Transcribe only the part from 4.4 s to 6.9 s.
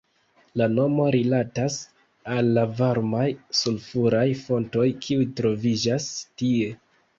fontoj, kiuj troviĝas tie.